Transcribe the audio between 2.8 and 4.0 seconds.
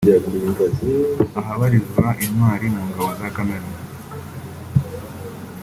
ngabo za Cameroun